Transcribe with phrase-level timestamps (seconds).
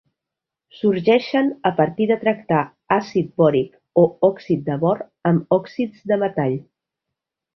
[0.75, 2.61] Sorgeixen a partir de tractar
[2.95, 6.57] àcid bòric o òxid de bor amb òxids de metall.